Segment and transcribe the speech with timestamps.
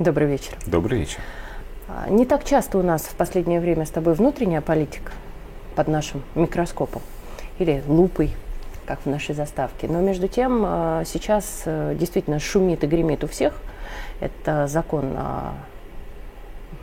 [0.00, 0.54] Добрый вечер.
[0.66, 1.20] Добрый вечер.
[1.86, 5.12] А, не так часто у нас в последнее время с тобой внутренняя политика
[5.76, 7.00] под нашим микроскопом
[7.60, 8.34] или лупой,
[8.86, 9.86] как в нашей заставке.
[9.86, 13.54] Но между тем а, сейчас э, действительно шумит и гремит у всех.
[14.18, 15.52] Это закон о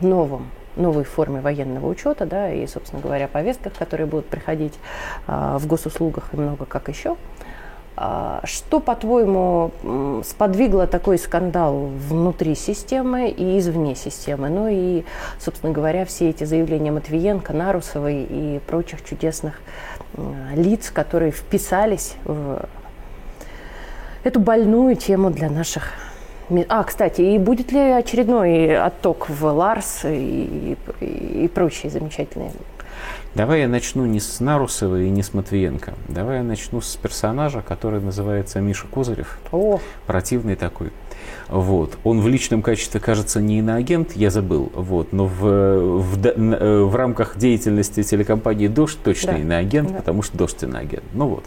[0.00, 4.72] новом новой форме военного учета, да, и, собственно говоря, повестках, которые будут приходить
[5.26, 7.16] а, в госуслугах и много как еще.
[7.94, 9.70] А, что, по-твоему,
[10.24, 14.48] сподвигло такой скандал внутри системы и извне системы?
[14.48, 15.04] Ну и,
[15.38, 19.60] собственно говоря, все эти заявления Матвиенко, Нарусовой и прочих чудесных
[20.54, 22.62] лиц, которые вписались в
[24.24, 25.92] эту больную тему для наших
[26.68, 32.50] а, кстати, и будет ли очередной отток в Ларс и, и, и прочие замечательные
[33.34, 35.94] Давай я начну не с Нарусова и не с Матвиенко.
[36.08, 39.38] Давай я начну с персонажа, который называется Миша Козырев.
[39.50, 39.80] О.
[40.06, 40.92] Противный такой.
[41.48, 41.98] Вот.
[42.04, 44.70] Он в личном качестве, кажется, не иноагент, я забыл.
[44.74, 45.12] Вот.
[45.12, 49.38] Но в, в, в, в рамках деятельности телекомпании «Дождь» точно да.
[49.38, 49.98] иноагент, да.
[49.98, 51.04] потому что «Дождь» иноагент.
[51.12, 51.44] Ну вот.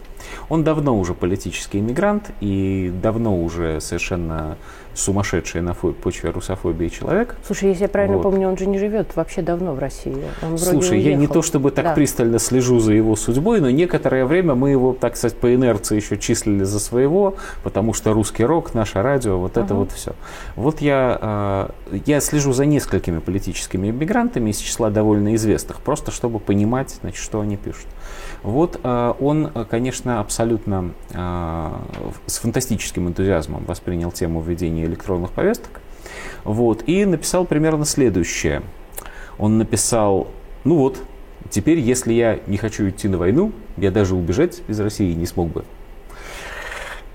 [0.49, 4.57] Он давно уже политический иммигрант и давно уже совершенно
[4.95, 7.35] сумасшедший на почве русофобии человек.
[7.45, 8.23] Слушай, если я правильно вот.
[8.23, 10.15] помню, он же не живет вообще давно в России.
[10.41, 11.93] Он Слушай, я не то чтобы так да.
[11.93, 16.17] пристально слежу за его судьбой, но некоторое время мы его, так сказать, по инерции еще
[16.17, 19.64] числили за своего, потому что русский рок, наше радио, вот uh-huh.
[19.65, 20.13] Это вот все.
[20.55, 26.39] Вот я, э, я слежу за несколькими политическими иммигрантами из числа довольно известных, просто чтобы
[26.39, 27.87] понимать, значит, что они пишут.
[28.43, 31.71] Вот э, он, конечно, абсолютно э,
[32.27, 35.81] с фантастическим энтузиазмом воспринял тему введения электронных повесток.
[36.43, 38.61] Вот, и написал примерно следующее.
[39.37, 40.27] Он написал,
[40.63, 41.01] ну вот,
[41.49, 45.49] теперь, если я не хочу идти на войну, я даже убежать из России не смог
[45.49, 45.65] бы.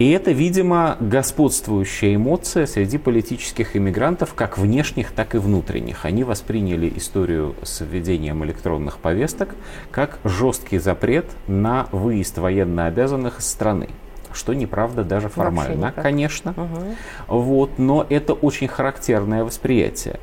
[0.00, 6.06] И это, видимо, господствующая эмоция среди политических иммигрантов, как внешних, так и внутренних.
[6.06, 9.54] Они восприняли историю с введением электронных повесток
[9.90, 13.88] как жесткий запрет на выезд военнообязанных из страны
[14.32, 16.52] что неправда даже формально, конечно.
[16.52, 17.40] Угу.
[17.40, 20.20] Вот, но это очень характерное восприятие.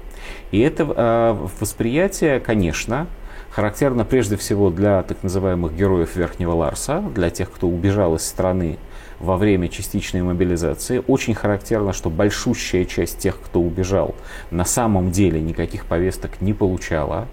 [0.51, 3.07] И это э, восприятие, конечно,
[3.49, 8.77] характерно прежде всего для так называемых героев Верхнего Ларса, для тех, кто убежал из страны
[9.19, 11.03] во время частичной мобилизации.
[11.07, 14.16] Очень характерно, что большущая часть тех, кто убежал,
[14.51, 17.28] на самом деле никаких повесток не получала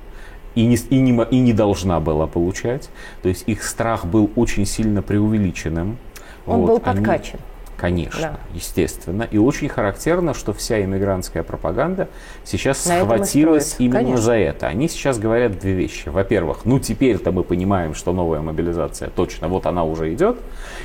[0.54, 2.90] и не, и, не, и не должна была получать.
[3.22, 5.98] То есть их страх был очень сильно преувеличенным.
[6.46, 7.40] Он вот, был подкачан.
[7.40, 8.40] Они, Конечно, да.
[8.52, 9.22] естественно.
[9.30, 12.08] И очень характерно, что вся иммигрантская пропаганда
[12.44, 14.22] сейчас На схватилась именно Конечно.
[14.22, 14.66] за это.
[14.68, 16.08] Они сейчас говорят две вещи.
[16.08, 20.38] Во-первых, ну теперь-то мы понимаем, что новая мобилизация точно, вот она уже идет.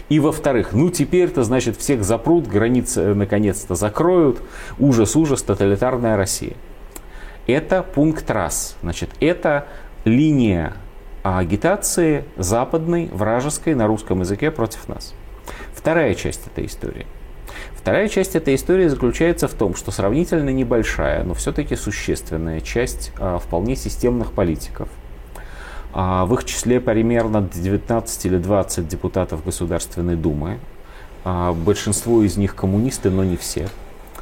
[0.09, 4.41] И во-вторых, ну теперь-то, значит, всех запрут, границы э, наконец-то закроют.
[4.79, 6.53] Ужас, ужас, тоталитарная Россия.
[7.45, 8.75] Это пункт раз.
[8.81, 9.67] Значит, это
[10.05, 10.73] линия
[11.23, 15.13] агитации западной, вражеской на русском языке против нас.
[15.79, 17.07] Вторая часть этой истории.
[17.73, 23.39] Вторая часть этой истории заключается в том, что сравнительно небольшая, но все-таки существенная часть а,
[23.39, 24.89] вполне системных политиков,
[25.93, 30.59] а, в их числе примерно 19 или 20 депутатов Государственной Думы,
[31.23, 33.69] а, большинство из них коммунисты, но не все.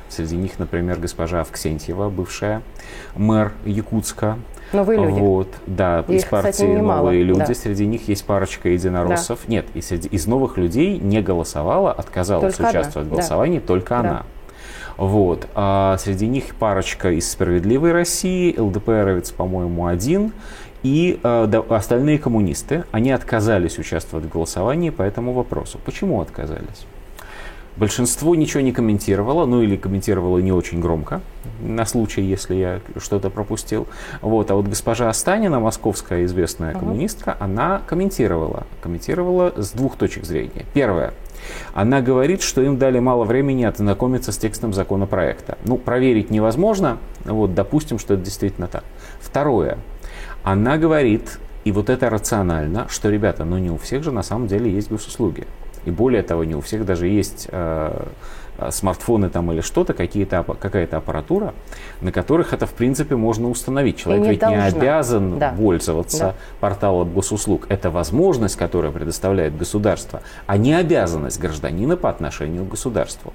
[0.10, 2.62] Среди них, например, госпожа Авксентьева, бывшая
[3.16, 4.38] мэр Якутска,
[4.74, 5.20] Новые люди.
[5.20, 7.40] Вот, да, из партии кстати, «Новые люди».
[7.40, 7.54] Да.
[7.54, 9.40] Среди них есть парочка единороссов.
[9.46, 9.54] Да.
[9.54, 13.16] Нет, из, из новых людей не голосовала, отказалась только участвовать она.
[13.16, 13.66] в голосовании, да.
[13.66, 14.00] только да.
[14.00, 14.24] она.
[14.98, 15.48] Вот.
[15.54, 20.34] А среди них парочка из «Справедливой России», ЛДПРовец, по-моему, один,
[20.84, 22.84] и э, да, остальные коммунисты.
[22.92, 25.80] Они отказались участвовать в голосовании по этому вопросу.
[25.86, 26.86] Почему отказались?
[27.78, 31.22] Большинство ничего не комментировало, ну или комментировало не очень громко,
[31.62, 33.88] на случай, если я что-то пропустил.
[34.22, 34.50] Вот.
[34.50, 36.80] А вот госпожа Останина, московская известная uh-huh.
[36.80, 38.66] коммунистка, она комментировала.
[38.82, 40.66] Комментировала с двух точек зрения.
[40.74, 41.14] Первое.
[41.74, 45.58] Она говорит, что им дали мало времени ознакомиться с текстом законопроекта.
[45.66, 48.84] Ну, проверить невозможно, вот, допустим, что это действительно так.
[49.20, 49.78] Второе.
[50.44, 54.48] Она говорит, и вот это рационально, что, ребята, ну не у всех же на самом
[54.48, 55.46] деле есть госуслуги.
[55.88, 58.08] И более того, не у всех даже есть э,
[58.58, 61.54] э, смартфоны там или что-то, какие-то, какая-то аппаратура,
[62.02, 63.96] на которых это в принципе можно установить.
[63.96, 64.58] Человек не ведь должна.
[64.58, 65.56] не обязан да.
[65.58, 66.36] пользоваться да.
[66.60, 67.68] порталом госуслуг.
[67.70, 73.32] Это возможность, которую предоставляет государство, а не обязанность гражданина по отношению к государству.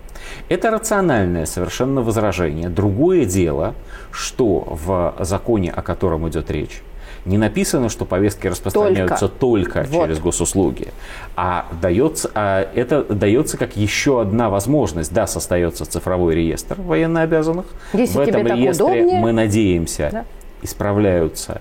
[0.50, 2.68] Это рациональное совершенно возражение.
[2.68, 3.72] Другое дело,
[4.10, 6.82] что в законе, о котором идет речь,
[7.24, 10.06] не написано, что повестки распространяются только, только вот.
[10.06, 10.88] через госуслуги,
[11.36, 15.12] а, дается, а это дается как еще одна возможность.
[15.12, 17.66] Да, создается цифровой реестр военнообязанных.
[17.92, 19.20] Если В этом реестре удобнее.
[19.20, 20.24] мы надеемся да.
[20.62, 21.60] исправляются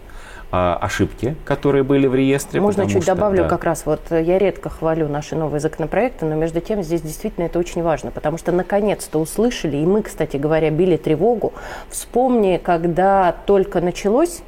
[0.51, 2.59] а, ошибки, которые были в реестре.
[2.59, 3.49] Можно чуть что, добавлю да.
[3.49, 7.57] как раз, вот я редко хвалю наши новые законопроекты, но между тем здесь действительно это
[7.59, 11.53] очень важно, потому что наконец-то услышали, и мы, кстати говоря, били тревогу.
[11.89, 14.41] Вспомни, когда только началось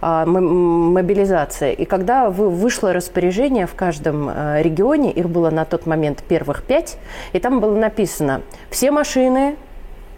[0.00, 1.72] мобилизация.
[1.72, 6.98] И когда вышло распоряжение в каждом а, регионе, их было на тот момент первых пять,
[7.32, 9.56] и там было написано, все машины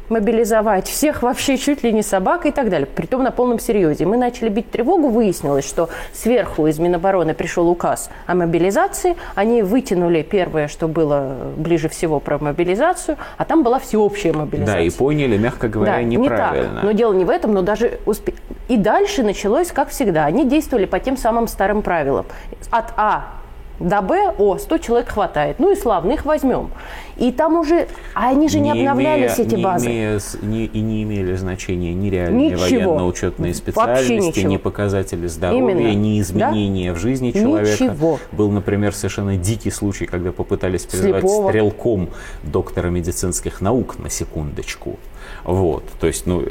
[0.09, 2.87] мобилизовать всех вообще чуть ли не собак и так далее.
[2.87, 4.07] Притом на полном серьезе.
[4.07, 9.17] Мы начали бить тревогу, выяснилось, что сверху из Минобороны пришел указ о мобилизации.
[9.35, 14.77] Они вытянули первое, что было ближе всего про мобилизацию, а там была всеобщая мобилизация.
[14.77, 16.69] Да, и поняли, мягко говоря, да, неправильно.
[16.69, 16.85] Не так.
[16.85, 18.35] Но дело не в этом, но даже успе...
[18.69, 20.27] И дальше началось, как всегда.
[20.27, 22.27] Они действовали по тем самым старым правилам.
[22.71, 23.38] От А
[23.81, 25.59] до Б, о, 100 человек хватает.
[25.59, 26.71] Ну и славно, их возьмем.
[27.17, 29.87] И там уже, а они же не, не обновлялись, имея, эти не базы.
[29.87, 35.95] Имея, не, и не имели значения ни реальные военно-учетные специальности, ни показатели здоровья, Именно.
[35.95, 36.99] ни изменения да?
[36.99, 37.85] в жизни человека.
[37.85, 38.19] Ничего.
[38.33, 41.49] Был, например, совершенно дикий случай, когда попытались призвать Слепого.
[41.49, 42.11] стрелком
[42.43, 44.99] доктора медицинских наук на секундочку.
[45.45, 46.45] Вот, то есть, ну,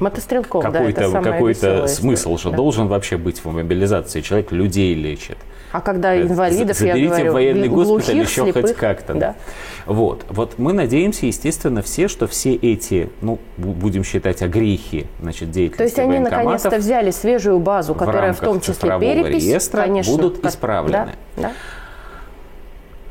[0.00, 2.56] Мотострелком, какой-то, да, какой-то смысл же да.
[2.56, 4.20] должен вообще быть в мобилизации.
[4.20, 5.38] Человек людей лечит.
[5.70, 9.14] А когда инвалидов, Заберите я говорю, в военный госпиталь еще слепых, хоть как-то.
[9.14, 9.34] Да.
[9.86, 10.24] Вот.
[10.28, 15.82] вот мы надеемся, естественно, все, что все эти, ну, будем считать, огрехи, значит, деятельности То
[15.82, 20.44] есть они наконец-то взяли свежую базу, которая в, в том числе перепись, реестра конечно, будут
[20.44, 21.12] исправлены.
[21.36, 21.52] Да, да.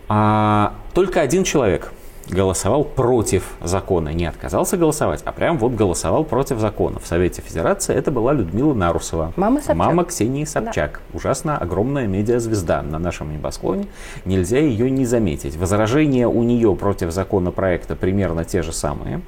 [0.08, 1.92] А, только один человек–
[2.30, 7.00] голосовал против закона, не отказался голосовать, а прям вот голосовал против закона.
[7.00, 9.34] В Совете Федерации это была Людмила Нарусова.
[9.36, 9.76] Мама Собчак.
[9.76, 11.02] Мама Ксении Собчак.
[11.12, 11.18] Да.
[11.18, 13.88] Ужасно огромная медиазвезда на нашем небосклоне.
[14.26, 15.58] Нельзя ее не заметить.
[15.58, 19.22] Возражения у нее против законопроекта примерно те же самые.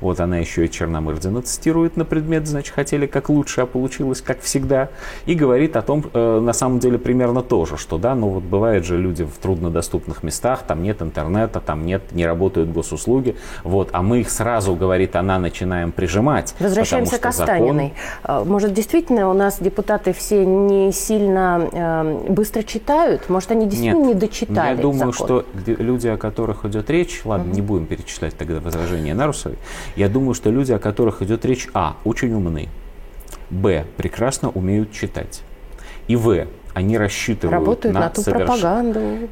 [0.00, 4.40] Вот она еще и Черномырдина цитирует на предмет, значит, хотели как лучше, а получилось как
[4.40, 4.90] всегда.
[5.26, 8.84] И говорит о том, э, на самом деле, примерно тоже, что да, ну вот бывает
[8.84, 14.02] же люди в труднодоступных местах, там нет интернета, там нет, не работают госуслуги, вот, а
[14.02, 16.54] мы их сразу, говорит она, начинаем прижимать.
[16.58, 17.94] Возвращаемся к Останиной.
[18.22, 18.48] Закон...
[18.48, 23.28] Может, действительно у нас депутаты все не сильно э, быстро читают?
[23.28, 25.44] Может, они действительно нет, не дочитали Я думаю, закон?
[25.44, 27.54] что люди, о которых идет речь, ладно, угу.
[27.54, 29.58] не будем перечислять тогда возражения Нарусовой,
[29.94, 32.68] я думаю, что люди, о которых идет речь, а, очень умны,
[33.50, 35.42] б, прекрасно умеют читать,
[36.08, 38.46] и в, они рассчитывают Работают на, на ту соверш...
[38.46, 39.28] пропаганду.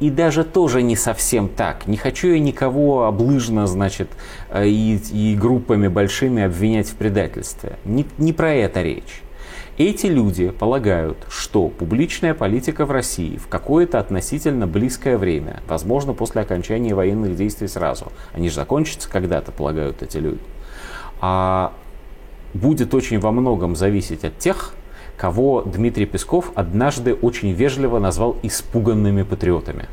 [0.00, 1.86] И даже тоже не совсем так.
[1.86, 4.08] Не хочу я никого облыжно, значит,
[4.48, 7.78] э, и, и группами большими обвинять в предательстве.
[7.84, 9.22] Не, не про это речь.
[9.76, 16.42] Эти люди полагают, что публичная политика в России в какое-то относительно близкое время, возможно, после
[16.42, 20.42] окончания военных действий сразу, они же закончатся когда-то, полагают эти люди,
[21.22, 21.72] а
[22.52, 24.74] будет очень во многом зависеть от тех,
[25.20, 29.86] кого Дмитрий Песков однажды очень вежливо назвал испуганными патриотами.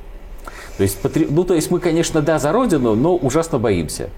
[0.78, 1.28] То есть, патри...
[1.30, 4.10] ну, то есть мы, конечно, да, за родину, но ужасно боимся.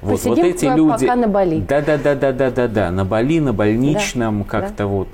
[0.00, 1.06] Вот, вот эти люди.
[1.06, 1.58] Пока на Бали.
[1.60, 2.90] Да, да, да, да, да, да, да.
[2.92, 4.86] На Бали, на больничном, да, как-то да.
[4.86, 5.08] вот,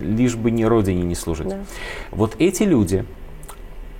[0.00, 1.48] лишь бы не родине не служить.
[1.48, 1.56] Да.
[2.12, 3.04] Вот эти люди,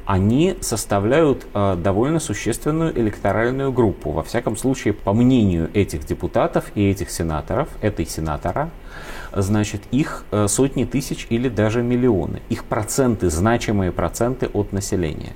[0.05, 4.13] они составляют э, довольно существенную электоральную группу.
[4.13, 8.71] Во всяком случае, по мнению этих депутатов и этих сенаторов, этой сенатора,
[9.43, 12.43] значит, их э, сотни тысяч или даже миллионы.
[12.49, 15.33] Их проценты, значимые проценты от населения.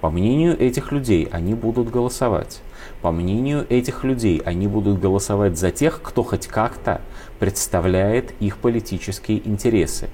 [0.00, 2.62] По мнению этих людей, они будут голосовать.
[3.02, 7.02] По мнению этих людей, они будут голосовать за тех, кто хоть как-то
[7.38, 10.08] представляет их политические интересы.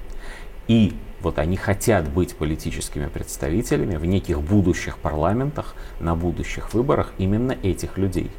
[0.66, 7.56] И вот они хотят быть политическими представителями в неких будущих парламентах, на будущих выборах именно
[7.62, 8.30] этих людей.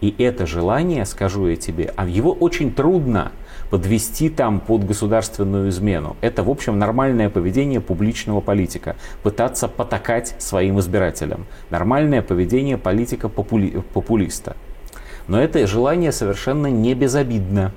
[0.00, 3.32] И это желание, скажу я тебе, а его очень трудно
[3.70, 6.16] подвести там под государственную измену.
[6.20, 8.96] Это, в общем, нормальное поведение публичного политика.
[9.22, 11.46] Пытаться потакать своим избирателям.
[11.70, 14.56] Нормальное поведение политика-популиста.
[15.26, 17.72] Но это желание совершенно не безобидно.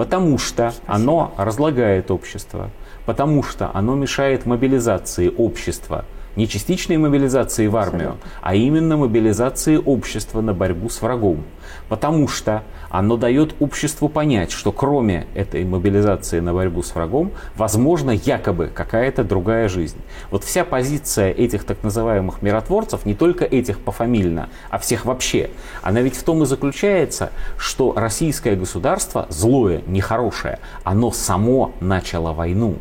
[0.00, 2.70] Потому что оно разлагает общество.
[3.04, 6.06] Потому что оно мешает мобилизации общества
[6.36, 8.30] Не частичной мобилизации в армию, Абсолютно.
[8.40, 11.42] а именно мобилизации общества на борьбу с врагом.
[11.88, 18.10] Потому что оно дает обществу понять, что кроме этой мобилизации на борьбу с врагом, возможно
[18.10, 19.98] якобы какая-то другая жизнь.
[20.30, 25.50] Вот вся позиция этих так называемых миротворцев, не только этих пофамильно, а всех вообще,
[25.82, 32.76] она ведь в том и заключается, что российское государство злое, нехорошее, оно само начало войну.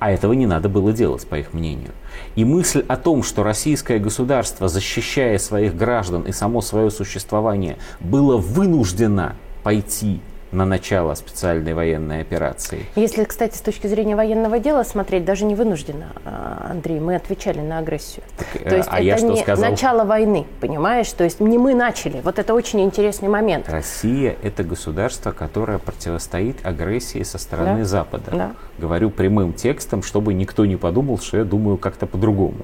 [0.00, 1.92] А этого не надо было делать, по их мнению.
[2.34, 8.38] И мысль о том, что российское государство, защищая своих граждан и само свое существование, было
[8.38, 10.20] вынуждено пойти
[10.52, 12.86] на начало специальной военной операции.
[12.96, 17.60] Если, кстати, с точки зрения военного дела смотреть, даже не вынужденно, а, Андрей, мы отвечали
[17.60, 18.24] на агрессию.
[18.36, 19.70] Так, То есть а это я не сказал?
[19.70, 21.10] начало войны, понимаешь?
[21.12, 22.20] То есть не мы начали.
[22.22, 23.68] Вот это очень интересный момент.
[23.68, 27.84] Россия– это государство, которое противостоит агрессии со стороны да?
[27.84, 28.30] Запада.
[28.32, 28.52] Да.
[28.78, 32.58] Говорю прямым текстом, чтобы никто не подумал, что я думаю как-то по-другому.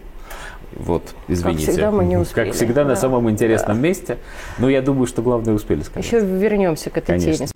[0.73, 1.65] Вот, извините.
[1.67, 2.47] Как всегда мы не успели.
[2.47, 2.91] Как всегда да.
[2.91, 3.83] на самом интересном да.
[3.83, 4.19] месте.
[4.59, 6.05] Но я думаю, что главное успели сказать.
[6.05, 7.47] Еще вернемся к этой Конечно.
[7.47, 7.51] теме.